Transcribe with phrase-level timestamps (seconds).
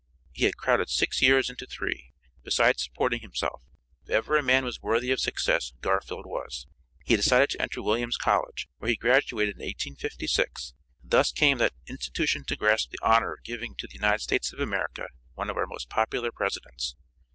[0.31, 2.11] He had crowded six years into three,
[2.41, 3.61] beside supporting himself.
[4.05, 6.65] If ever a man was worthy of success Garfield was.
[7.05, 12.43] He decided to enter Williams College, where he graduated in 1856, thus came that institution
[12.45, 15.67] to grasp the honor of giving to the United States of America one of our
[15.67, 16.95] most popular presidents.